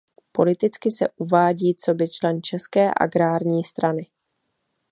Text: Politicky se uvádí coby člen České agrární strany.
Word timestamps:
Politicky 0.31 0.91
se 0.91 1.07
uvádí 1.15 1.75
coby 1.75 2.09
člen 2.09 2.43
České 2.43 2.91
agrární 3.01 3.63
strany. 3.63 4.07